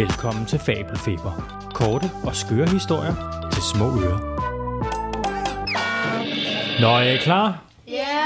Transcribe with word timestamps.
Velkommen 0.00 0.46
til 0.46 0.58
Fabelfeber. 0.58 1.60
Korte 1.74 2.10
og 2.24 2.36
skøre 2.36 2.68
historier 2.68 3.14
til 3.52 3.62
små 3.62 3.84
ører. 3.84 4.20
Nå, 6.80 6.86
er 6.86 7.12
I 7.12 7.16
klar? 7.16 7.62
Ja. 7.88 8.18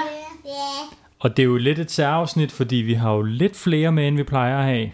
Og 1.18 1.36
det 1.36 1.42
er 1.42 1.46
jo 1.46 1.56
lidt 1.56 1.78
et 1.78 1.90
særafsnit, 1.90 2.52
fordi 2.52 2.76
vi 2.76 2.94
har 2.94 3.12
jo 3.12 3.22
lidt 3.22 3.56
flere 3.56 3.92
med, 3.92 4.08
end 4.08 4.16
vi 4.16 4.22
plejer 4.22 4.58
at 4.58 4.64
have. 4.64 4.90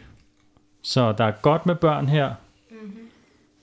Så 0.82 1.12
der 1.12 1.24
er 1.24 1.30
godt 1.30 1.66
med 1.66 1.74
børn 1.74 2.08
her. 2.08 2.30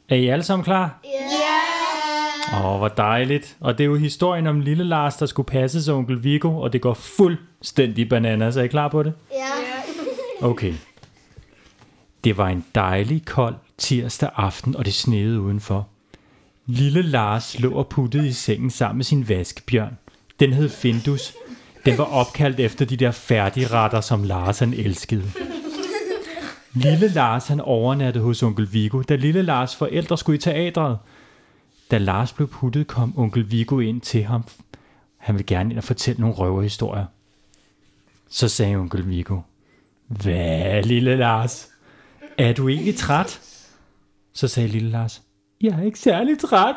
Er 0.10 0.16
I 0.16 0.28
alle 0.28 0.44
sammen 0.44 0.64
klar? 0.64 1.00
Ja. 1.04 2.58
Åh, 2.58 2.78
hvor 2.78 2.88
dejligt. 2.88 3.58
Og 3.60 3.78
det 3.78 3.84
er 3.84 3.88
jo 3.88 3.96
historien 3.96 4.48
om 4.48 4.60
lille 4.60 4.84
Lars, 4.84 5.16
der 5.16 5.26
skulle 5.26 5.48
passe 5.48 5.82
til 5.82 5.94
onkel 5.94 6.24
Viggo, 6.24 6.60
og 6.60 6.74
det 6.74 6.82
går 6.82 6.94
fuldstændig 6.94 8.10
bananas. 8.10 8.58
Er 8.58 8.64
I 8.64 8.68
klar 8.68 8.88
på 8.88 9.04
det? 9.04 9.14
Ja. 9.32 10.48
Okay. 10.48 10.74
Det 12.24 12.38
var 12.38 12.48
en 12.48 12.66
dejlig 12.76 13.26
kold 13.26 13.56
tirsdag 13.78 14.30
aften, 14.36 14.76
og 14.76 14.86
det 14.86 14.94
sneede 14.94 15.42
udenfor. 15.42 15.88
Lille 16.66 17.02
Lars 17.02 17.60
lå 17.60 17.74
og 17.74 17.88
puttede 17.88 18.28
i 18.28 18.32
sengen 18.32 18.70
sammen 18.70 18.98
med 18.98 19.06
sin 19.06 19.30
vaskebjørn. 19.30 19.98
Den 20.40 20.54
hed 20.54 20.70
Findus. 20.70 21.34
Den 21.86 21.98
var 21.98 22.04
opkaldt 22.04 22.60
efter 22.60 22.86
de 22.86 22.98
der 22.98 23.12
færdigretter, 23.12 24.02
som 24.02 24.24
Lars 24.24 24.60
han 24.60 24.74
elskede. 24.74 25.32
Lille 26.74 27.08
Lars 27.08 27.48
han 27.48 27.62
overnattede 27.62 28.24
hos 28.24 28.44
onkel 28.44 28.74
Viggo, 28.74 29.02
da 29.02 29.16
lille 29.16 29.42
Lars 29.42 29.76
forældre 29.76 30.18
skulle 30.18 30.38
i 30.38 30.42
teatret. 30.42 30.98
Da 31.92 31.98
Lars 31.98 32.34
blev 32.34 32.48
puttet, 32.48 32.88
kom 32.88 33.20
onkel 33.20 33.52
Viggo 33.52 33.80
ind 33.80 34.02
til 34.02 34.24
ham. 34.24 34.44
Han 35.18 35.36
ville 35.36 35.46
gerne 35.46 35.70
ind 35.70 35.78
og 35.78 35.84
fortælle 35.84 36.22
nogle 36.22 36.36
røverhistorier. 36.36 37.06
Så 38.30 38.48
sagde 38.50 38.76
onkel 38.76 39.10
Viggo, 39.10 39.40
hvad, 40.08 40.84
lille 40.84 41.16
Lars? 41.16 41.68
Er 42.38 42.54
du 42.54 42.70
egentlig 42.70 42.96
træt? 42.96 43.42
Så 44.34 44.48
sagde 44.48 44.70
lille 44.70 44.90
Lars, 44.90 45.22
jeg 45.62 45.80
er 45.80 45.84
ikke 45.84 46.00
særlig 46.00 46.40
træt. 46.40 46.76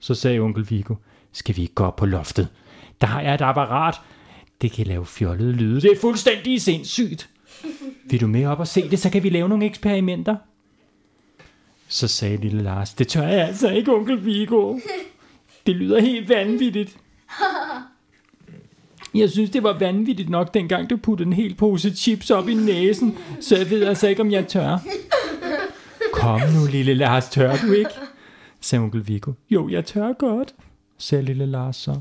Så 0.00 0.14
sagde 0.14 0.38
onkel 0.38 0.70
Viggo, 0.70 0.94
skal 1.32 1.56
vi 1.56 1.62
ikke 1.62 1.74
gå 1.74 1.84
op 1.84 1.96
på 1.96 2.06
loftet? 2.06 2.48
Der 3.00 3.06
har 3.06 3.20
jeg 3.20 3.34
et 3.34 3.40
apparat. 3.40 3.94
Det 4.60 4.72
kan 4.72 4.86
lave 4.86 5.06
fjollede 5.06 5.52
lyde. 5.52 5.80
Det 5.80 5.92
er 5.92 6.00
fuldstændig 6.00 6.62
sindssygt. 6.62 7.30
Vil 8.04 8.20
du 8.20 8.26
med 8.26 8.46
op 8.46 8.60
og 8.60 8.68
se 8.68 8.90
det, 8.90 8.98
så 8.98 9.10
kan 9.10 9.22
vi 9.22 9.28
lave 9.28 9.48
nogle 9.48 9.66
eksperimenter. 9.66 10.36
Så 11.88 12.08
sagde 12.08 12.36
lille 12.36 12.62
Lars, 12.62 12.94
det 12.94 13.08
tør 13.08 13.26
jeg 13.26 13.46
altså 13.46 13.70
ikke, 13.70 13.94
onkel 13.94 14.24
Viggo. 14.24 14.78
Det 15.66 15.76
lyder 15.76 16.00
helt 16.00 16.28
vanvittigt. 16.28 16.96
Jeg 19.14 19.30
synes, 19.30 19.50
det 19.50 19.62
var 19.62 19.78
vanvittigt 19.78 20.30
nok, 20.30 20.54
dengang 20.54 20.90
du 20.90 20.96
puttede 20.96 21.26
en 21.26 21.32
hel 21.32 21.54
pose 21.54 21.90
chips 21.96 22.30
op 22.30 22.48
i 22.48 22.54
næsen, 22.54 23.18
så 23.40 23.56
jeg 23.56 23.70
ved 23.70 23.84
altså 23.84 24.08
ikke, 24.08 24.22
om 24.22 24.30
jeg 24.32 24.46
tør. 24.48 24.78
Kom 26.12 26.40
nu, 26.40 26.66
lille 26.70 26.94
Lars, 26.94 27.28
tør 27.28 27.56
du 27.56 27.72
ikke? 27.72 27.90
sagde 28.60 28.82
onkel 28.82 29.08
Viggo. 29.08 29.32
Jo, 29.50 29.68
jeg 29.68 29.84
tør 29.84 30.12
godt, 30.12 30.54
sagde 30.98 31.24
lille 31.24 31.46
Lars 31.46 31.76
så. 31.76 32.00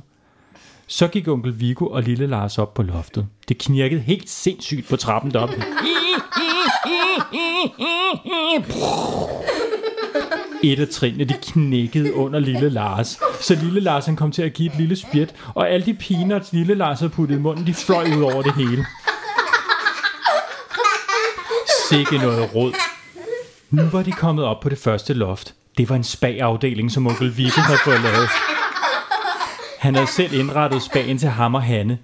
Så 0.88 1.08
gik 1.08 1.28
onkel 1.28 1.60
Viggo 1.60 1.86
og 1.86 2.04
lille 2.04 2.28
Lars 2.28 2.58
op 2.58 2.74
på 2.74 2.84
loftet. 2.84 3.28
Det 3.50 3.58
knirkede 3.58 4.02
helt 4.02 4.30
sindssygt 4.30 4.90
på 4.90 4.96
trappen 4.96 5.32
deroppe. 5.32 5.56
Et 10.64 10.80
af 10.80 10.88
trinene, 10.88 11.24
de 11.24 11.34
knækkede 11.42 12.14
under 12.14 12.40
lille 12.40 12.70
Lars. 12.70 13.20
Så 13.42 13.56
lille 13.56 13.80
Lars 13.80 14.06
han 14.06 14.16
kom 14.16 14.32
til 14.32 14.42
at 14.42 14.54
give 14.54 14.72
et 14.72 14.78
lille 14.80 14.96
spjæt, 14.96 15.36
og 15.56 15.70
alle 15.70 15.86
de 15.86 15.94
peanuts, 15.94 16.54
lille 16.54 16.76
Lars 16.76 17.00
havde 17.00 17.10
puttet 17.10 17.36
i 17.36 17.40
munden, 17.40 17.68
de 17.68 17.74
fløj 17.74 18.04
ud 18.18 18.22
over 18.22 18.42
det 18.42 18.54
hele. 18.54 18.86
Sikke 21.90 22.18
noget 22.18 22.56
råd. 22.56 22.74
Nu 23.70 23.84
var 23.84 24.04
de 24.04 24.12
kommet 24.12 24.46
op 24.46 24.60
på 24.60 24.70
det 24.70 24.78
første 24.78 25.14
loft. 25.14 25.54
Det 25.78 25.90
var 25.90 25.96
en 25.96 26.04
spagafdeling, 26.04 26.92
som 26.92 27.08
onkel 27.08 27.38
Viggo 27.38 27.62
havde 27.62 27.80
fået 27.84 28.02
lavet. 28.02 28.30
Han 29.80 29.96
havde 29.96 30.08
selv 30.08 30.34
indrettet 30.34 30.82
spagen 30.82 31.18
til 31.18 31.30
ham 31.30 31.56
og 31.56 31.64
Hanne. 31.64 31.98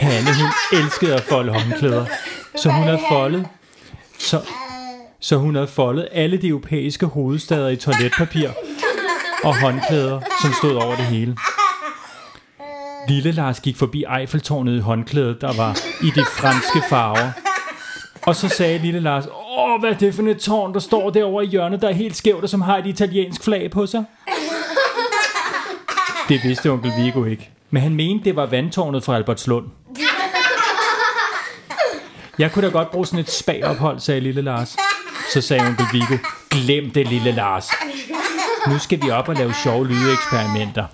Hanne, 0.00 0.28
hun 0.34 0.78
elskede 0.80 1.14
at 1.14 1.22
folde 1.22 1.52
håndklæder. 1.52 2.06
Så 2.56 2.70
hun 2.70 2.84
havde 2.84 3.00
foldet, 3.10 3.46
så, 4.18 4.40
så 5.22 5.36
hun 5.36 5.54
havde 5.54 5.68
foldet 5.68 6.08
alle 6.12 6.36
de 6.36 6.48
europæiske 6.48 7.06
hovedstader 7.06 7.68
i 7.68 7.76
toiletpapir 7.76 8.48
og 9.44 9.60
håndklæder, 9.60 10.20
som 10.42 10.52
stod 10.52 10.74
over 10.74 10.96
det 10.96 11.04
hele. 11.04 11.36
Lille 13.08 13.32
Lars 13.32 13.60
gik 13.60 13.76
forbi 13.76 14.04
Eiffeltårnet 14.18 14.76
i 14.76 14.80
håndklædet, 14.80 15.40
der 15.40 15.52
var 15.56 15.78
i 16.02 16.10
de 16.10 16.24
franske 16.24 16.82
farver. 16.88 17.30
Og 18.22 18.36
så 18.36 18.48
sagde 18.48 18.78
lille 18.78 19.00
Lars, 19.00 19.24
åh, 19.58 19.80
hvad 19.80 19.90
er 19.90 19.98
det 19.98 20.14
for 20.14 20.22
et 20.22 20.38
tårn, 20.38 20.74
der 20.74 20.80
står 20.80 21.10
derovre 21.10 21.44
i 21.44 21.48
hjørnet, 21.48 21.82
der 21.82 21.88
er 21.88 21.92
helt 21.92 22.16
skævt, 22.16 22.42
og 22.42 22.48
som 22.48 22.60
har 22.60 22.78
et 22.78 22.86
italiensk 22.86 23.44
flag 23.44 23.70
på 23.70 23.86
sig? 23.86 24.04
Det 26.28 26.40
vidste 26.44 26.70
onkel 26.70 26.92
Vigo 26.98 27.24
ikke. 27.24 27.50
Men 27.70 27.82
han 27.82 27.94
mente, 27.94 28.24
det 28.24 28.36
var 28.36 28.46
vandtårnet 28.46 29.04
fra 29.04 29.16
Albertslund. 29.16 29.66
Jeg 32.38 32.52
kunne 32.52 32.66
da 32.66 32.72
godt 32.72 32.90
bruge 32.90 33.06
sådan 33.06 33.20
et 33.20 33.30
spagophold, 33.30 34.00
sagde 34.00 34.20
lille 34.20 34.42
Lars. 34.42 34.76
Så 35.30 35.40
sagde 35.40 35.66
onkel 35.66 35.86
Viggo, 35.92 36.16
glem 36.50 36.90
det 36.90 37.08
lille 37.08 37.32
Lars. 37.32 37.68
Nu 38.68 38.78
skal 38.78 39.02
vi 39.02 39.10
op 39.10 39.28
og 39.28 39.34
lave 39.34 39.54
sjove 39.62 39.88
lydeeksperimenter. 39.88 40.86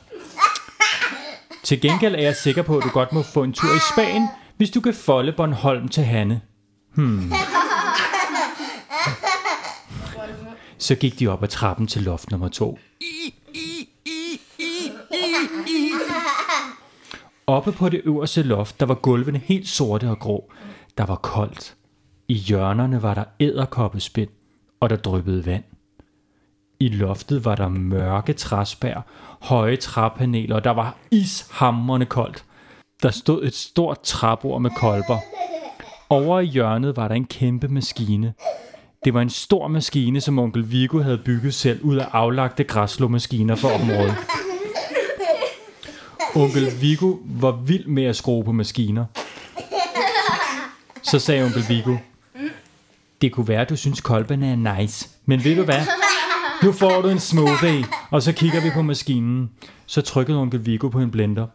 Til 1.65 1.81
gengæld 1.81 2.15
er 2.15 2.21
jeg 2.21 2.37
sikker 2.37 2.63
på, 2.63 2.79
at 2.79 2.85
du 2.85 2.89
godt 2.89 3.13
må 3.13 3.23
få 3.23 3.43
en 3.43 3.53
tur 3.53 3.75
i 3.77 3.81
Spanien, 3.93 4.29
hvis 4.57 4.71
du 4.71 4.81
kan 4.81 4.95
folde 4.95 5.33
Bornholm 5.33 5.89
til 5.89 6.05
Hanne. 6.05 6.41
Hmm. 6.95 7.33
Så 10.79 10.95
gik 10.95 11.19
de 11.19 11.27
op 11.29 11.43
ad 11.43 11.49
trappen 11.49 11.87
til 11.87 12.03
loft 12.03 12.31
nummer 12.31 12.49
to. 12.49 12.79
Oppe 17.47 17.73
på 17.73 17.89
det 17.89 18.01
øverste 18.05 18.43
loft, 18.43 18.81
der 18.81 18.87
var 18.87 18.95
gulvene 18.95 19.41
helt 19.45 19.69
sorte 19.69 20.11
og 20.11 20.19
grå. 20.19 20.53
Der 20.99 21.07
var 21.07 21.17
koldt. 21.17 21.75
I 22.31 22.35
hjørnerne 22.35 23.03
var 23.03 23.15
der 23.15 23.25
æderkoppespind, 23.41 24.29
og 24.81 24.91
der 24.91 24.97
dryppede 24.97 25.47
vand. 25.47 25.65
I 26.81 26.89
loftet 26.89 27.45
var 27.45 27.55
der 27.55 27.69
mørke 27.69 28.33
træspær, 28.33 29.07
høje 29.43 29.77
træpaneler, 29.77 30.57
og 30.57 30.65
der 30.65 30.71
var 30.71 30.97
ishamrende 31.11 32.07
koldt. 32.07 32.45
Der 33.03 33.11
stod 33.11 33.45
et 33.45 33.55
stort 33.55 34.01
træbord 34.01 34.61
med 34.63 34.71
kolber. 34.77 35.19
Over 36.09 36.41
i 36.41 36.45
hjørnet 36.45 36.97
var 36.97 37.09
der 37.09 37.15
en 37.15 37.27
kæmpe 37.27 37.69
maskine. 37.69 38.35
Det 39.05 39.15
var 39.15 39.23
en 39.23 39.31
stor 39.31 39.69
maskine, 39.69 40.21
som 40.21 40.39
onkel 40.39 40.71
Viggo 40.71 40.99
havde 41.03 41.19
bygget 41.19 41.55
selv 41.55 41.83
ud 41.83 41.97
af 41.97 42.09
aflagte 42.13 42.65
græslåmaskiner 42.65 43.55
for 43.55 43.69
området. 43.69 44.15
Onkel 46.35 46.81
Viggo 46.81 47.17
var 47.25 47.53
vild 47.53 47.87
med 47.87 48.05
at 48.05 48.17
skrue 48.17 48.45
på 48.45 48.53
maskiner. 48.53 49.05
Så 51.03 51.19
sagde 51.19 51.45
onkel 51.45 51.65
Viggo, 51.69 51.97
det 53.23 53.33
kunne 53.33 53.49
være, 53.49 53.61
at 53.61 53.71
du 53.71 53.77
synes 53.77 54.01
kolberne 54.01 54.53
er 54.53 54.77
nice. 54.81 55.09
Men 55.27 55.45
ved 55.45 55.57
du 55.57 55.65
hvad? 55.65 55.81
Nu 56.63 56.73
får 56.73 57.03
du 57.03 57.09
en 57.09 57.19
smoothie, 57.19 57.85
og 58.11 58.23
så 58.23 58.33
kigger 58.33 58.61
vi 58.61 58.71
på 58.75 58.83
maskinen. 58.83 59.51
Så 59.87 60.01
trykkede 60.01 60.39
onkel 60.39 60.67
Viggo 60.67 60.89
på 60.89 61.01
en 61.01 61.11
blender. 61.11 61.47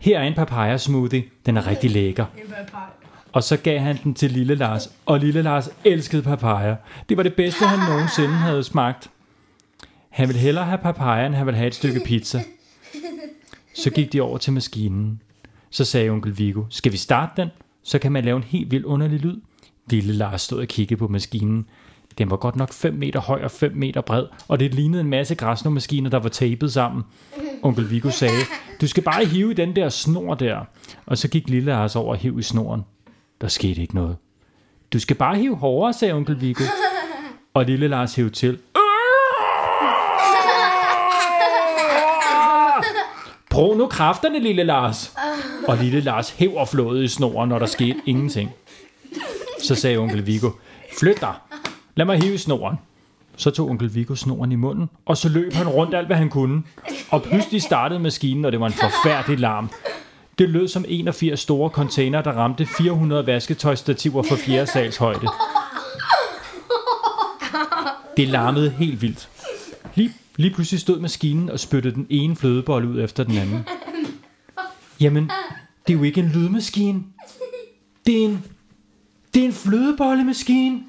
Her 0.00 0.18
er 0.18 0.22
en 0.22 0.34
papaya 0.34 0.76
smoothie. 0.76 1.24
Den 1.46 1.56
er 1.56 1.66
rigtig 1.66 1.90
lækker. 1.90 2.24
Og 3.32 3.42
så 3.42 3.56
gav 3.56 3.78
han 3.78 3.98
den 4.04 4.14
til 4.14 4.30
lille 4.30 4.54
Lars, 4.54 4.88
og 5.06 5.20
lille 5.20 5.42
Lars 5.42 5.68
elskede 5.84 6.22
papaya. 6.22 6.76
Det 7.08 7.16
var 7.16 7.22
det 7.22 7.34
bedste, 7.34 7.66
han 7.66 7.78
nogensinde 7.88 8.34
havde 8.34 8.64
smagt. 8.64 9.10
Han 10.10 10.28
ville 10.28 10.40
hellere 10.40 10.64
have 10.64 10.78
papaya, 10.78 11.26
end 11.26 11.34
han 11.34 11.46
ville 11.46 11.58
have 11.58 11.68
et 11.68 11.74
stykke 11.74 12.00
pizza. 12.04 12.40
Så 13.74 13.90
gik 13.90 14.12
de 14.12 14.20
over 14.20 14.38
til 14.38 14.52
maskinen. 14.52 15.20
Så 15.76 15.84
sagde 15.84 16.10
onkel 16.10 16.38
Viggo, 16.38 16.62
skal 16.70 16.92
vi 16.92 16.96
starte 16.96 17.42
den? 17.42 17.48
Så 17.82 17.98
kan 17.98 18.12
man 18.12 18.24
lave 18.24 18.36
en 18.36 18.42
helt 18.42 18.70
vild 18.70 18.84
underlig 18.84 19.20
lyd. 19.20 19.40
Lille 19.90 20.12
Lars 20.12 20.42
stod 20.42 20.60
og 20.60 20.66
kiggede 20.66 20.98
på 20.98 21.08
maskinen. 21.08 21.66
Den 22.18 22.30
var 22.30 22.36
godt 22.36 22.56
nok 22.56 22.72
5 22.72 22.94
meter 22.94 23.20
høj 23.20 23.42
og 23.44 23.50
5 23.50 23.72
meter 23.74 24.00
bred, 24.00 24.26
og 24.48 24.60
det 24.60 24.74
lignede 24.74 25.00
en 25.00 25.10
masse 25.10 25.34
græsnormaskiner, 25.34 26.10
der 26.10 26.18
var 26.18 26.28
tapet 26.28 26.72
sammen. 26.72 27.04
Onkel 27.62 27.90
Viggo 27.90 28.10
sagde, 28.10 28.38
du 28.80 28.86
skal 28.86 29.02
bare 29.02 29.24
hive 29.24 29.50
i 29.50 29.54
den 29.54 29.76
der 29.76 29.88
snor 29.88 30.34
der. 30.34 30.64
Og 31.06 31.18
så 31.18 31.28
gik 31.28 31.48
Lille 31.48 31.66
Lars 31.66 31.96
over 31.96 32.10
og 32.10 32.16
hiv 32.16 32.38
i 32.38 32.42
snoren. 32.42 32.82
Der 33.40 33.48
skete 33.48 33.80
ikke 33.80 33.94
noget. 33.94 34.16
Du 34.92 34.98
skal 34.98 35.16
bare 35.16 35.36
hive 35.36 35.56
hårdere, 35.56 35.92
sagde 35.92 36.14
onkel 36.14 36.40
Viggo. 36.40 36.64
Og 37.54 37.64
Lille 37.64 37.88
Lars 37.88 38.14
hævde 38.14 38.30
til. 38.30 38.58
Brug 43.56 43.76
nu 43.76 43.86
kræfterne, 43.86 44.38
lille 44.38 44.64
Lars. 44.64 45.14
Og 45.68 45.76
lille 45.76 46.00
Lars 46.00 46.30
hæver 46.30 46.64
flået 46.64 47.04
i 47.04 47.08
snoren, 47.08 47.48
når 47.48 47.58
der 47.58 47.66
skete 47.66 47.96
ingenting. 48.06 48.50
Så 49.62 49.74
sagde 49.74 49.96
onkel 49.96 50.26
Viggo, 50.26 50.50
flyt 51.00 51.20
dig. 51.20 51.34
Lad 51.94 52.06
mig 52.06 52.22
hive 52.22 52.38
snoren. 52.38 52.76
Så 53.36 53.50
tog 53.50 53.68
onkel 53.68 53.94
Viggo 53.94 54.14
snoren 54.14 54.52
i 54.52 54.54
munden, 54.54 54.90
og 55.06 55.16
så 55.16 55.28
løb 55.28 55.52
han 55.52 55.68
rundt 55.68 55.94
alt, 55.94 56.06
hvad 56.06 56.16
han 56.16 56.30
kunne. 56.30 56.62
Og 57.10 57.22
pludselig 57.22 57.62
startede 57.62 58.00
maskinen, 58.00 58.44
og 58.44 58.52
det 58.52 58.60
var 58.60 58.66
en 58.66 58.72
forfærdelig 58.72 59.38
larm. 59.38 59.70
Det 60.38 60.48
lød 60.48 60.68
som 60.68 60.84
81 60.88 61.40
store 61.40 61.70
container, 61.70 62.22
der 62.22 62.32
ramte 62.32 62.66
400 62.66 63.26
vasketøjstativer 63.26 64.22
for 64.22 64.36
fjerde 64.36 64.66
sals 64.66 64.96
højde. 64.96 65.26
Det 68.16 68.28
larmede 68.28 68.70
helt 68.70 69.02
vildt. 69.02 69.28
Lige, 69.94 70.12
lige 70.36 70.54
pludselig 70.54 70.80
stod 70.80 71.00
maskinen 71.00 71.50
og 71.50 71.60
spyttede 71.60 71.94
den 71.94 72.06
ene 72.10 72.36
flødebolle 72.36 72.88
ud 72.88 73.00
efter 73.00 73.24
den 73.24 73.38
anden. 73.38 73.64
Jamen, 75.00 75.30
det 75.86 75.92
er 75.92 75.98
jo 75.98 76.02
ikke 76.02 76.20
en 76.20 76.28
lydmaskine. 76.28 77.02
Det 78.06 78.20
er 78.20 78.24
en, 78.24 78.44
det 79.34 79.42
er 79.42 79.46
en 79.46 79.52
flødebollemaskine. 79.52 80.80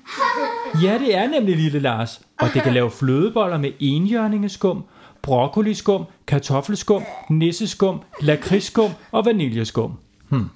Ja, 0.84 0.98
det 1.00 1.16
er 1.16 1.28
nemlig 1.28 1.58
lille 1.58 1.80
Lars. 1.80 2.22
Og 2.40 2.50
det 2.54 2.62
kan 2.62 2.74
lave 2.74 2.92
flødeboller 2.92 3.58
med 3.58 3.72
enhjørningeskum, 3.80 4.84
broccoliskum, 5.22 6.04
kartoffelskum, 6.28 7.04
nisseskum, 7.30 8.02
lakridsskum 8.22 8.92
og 9.12 9.26
vaniljeskum. 9.26 9.94
Hmm. 10.30 10.50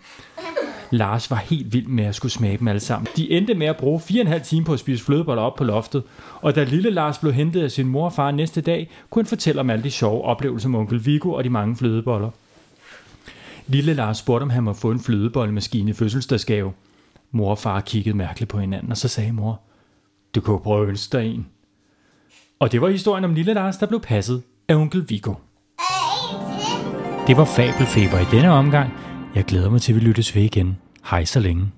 Lars 0.92 1.32
var 1.32 1.38
helt 1.38 1.74
vild 1.74 1.88
med 1.88 2.04
at 2.06 2.16
skulle 2.16 2.32
smage 2.32 2.58
dem 2.58 2.68
alle 2.68 2.80
sammen. 2.80 3.08
De 3.16 3.32
endte 3.32 3.54
med 3.54 3.68
at 3.68 3.78
bruge 3.78 4.00
4,5 4.00 4.40
timer 4.40 4.66
på 4.66 4.74
at 4.74 4.80
spise 4.80 5.04
flødeboller 5.04 5.44
op 5.44 5.56
på 5.56 5.64
loftet, 5.64 6.04
og 6.42 6.56
da 6.56 6.64
lille 6.64 6.90
Lars 6.90 7.18
blev 7.18 7.34
hentet 7.34 7.64
af 7.64 7.72
sin 7.72 7.88
mor 7.88 8.06
og 8.06 8.14
far 8.14 8.32
næste 8.32 8.62
dag, 8.62 8.90
kunne 9.10 9.24
han 9.24 9.30
fortælle 9.30 9.62
om 9.62 9.70
alle 9.70 9.84
de 9.84 9.92
sjove 9.92 10.24
oplevelser 10.24 10.70
med 10.70 10.80
onkel 10.80 11.06
Viggo 11.06 11.32
og 11.32 11.44
de 11.44 11.50
mange 11.50 11.76
flødeboller. 11.76 12.30
Lille 13.68 13.94
Lars 13.94 14.18
spurgte, 14.18 14.44
om 14.44 14.50
han 14.50 14.64
måtte 14.64 14.82
få 14.82 14.92
en 14.92 15.00
flødebollemaskine 15.00 15.90
i 15.90 15.94
fødselsdagsgave. 15.94 16.74
Mor 17.32 17.50
og 17.50 17.58
far 17.58 17.80
kiggede 17.80 18.18
mærkeligt 18.18 18.50
på 18.50 18.60
hinanden, 18.60 18.92
og 18.92 18.98
så 18.98 19.08
sagde 19.08 19.32
mor, 19.32 19.62
du 20.36 20.42
kunne 20.42 20.60
prøve 20.60 20.84
at 20.84 20.90
ønske 20.90 21.18
dig 21.18 21.26
en. 21.26 21.48
Og 22.60 22.72
det 22.72 22.82
var 22.82 22.90
historien 22.90 23.24
om 23.24 23.34
lille 23.34 23.54
Lars, 23.54 23.78
der 23.78 23.86
blev 23.86 24.02
passet 24.02 24.44
af 24.68 24.76
onkel 24.76 25.06
Viggo. 25.10 25.34
Det 27.28 27.38
var 27.38 27.46
Fabelfeber 27.46 28.20
i 28.20 28.36
denne 28.36 28.52
omgang. 28.52 29.01
Jeg 29.36 29.46
glæder 29.46 29.70
mig 29.70 29.82
til, 29.82 29.92
at 29.92 29.96
vi 29.96 30.02
lyttes 30.02 30.36
ved 30.36 30.44
igen. 30.44 30.78
Hej 31.04 31.26
så 31.26 31.40
længe. 31.40 31.72